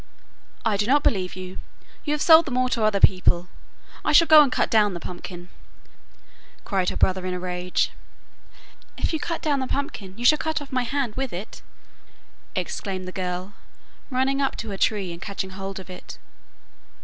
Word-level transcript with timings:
'I 0.65 0.77
do 0.77 0.87
not 0.87 1.03
believe 1.03 1.35
you; 1.35 1.59
you 2.05 2.11
have 2.13 2.23
sold 2.23 2.45
them 2.45 2.57
all 2.57 2.69
to 2.69 2.81
other 2.83 2.99
people. 2.99 3.49
I 4.03 4.13
shall 4.13 4.25
go 4.25 4.41
and 4.41 4.51
cut 4.51 4.71
down 4.71 4.95
the 4.95 4.99
pumpkin,' 4.99 5.49
cried 6.65 6.89
her 6.89 6.95
brother 6.97 7.23
in 7.27 7.35
a 7.35 7.39
rage. 7.39 7.91
'If 8.97 9.13
you 9.13 9.19
cut 9.19 9.43
down 9.43 9.59
the 9.59 9.67
pumpkin 9.67 10.17
you 10.17 10.25
shall 10.25 10.39
cut 10.39 10.59
off 10.59 10.71
my 10.71 10.85
hand 10.85 11.13
with 11.13 11.31
it,' 11.31 11.61
exclaimed 12.55 13.07
the 13.07 13.11
girl, 13.11 13.53
running 14.09 14.41
up 14.41 14.55
to 14.55 14.71
her 14.71 14.77
tree 14.79 15.13
and 15.13 15.21
catching 15.21 15.51
hold 15.51 15.79
of 15.79 15.87
it. 15.87 16.17